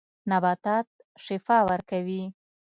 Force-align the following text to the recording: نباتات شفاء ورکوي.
نباتات 0.31 0.87
شفاء 1.25 1.61
ورکوي. 1.69 2.23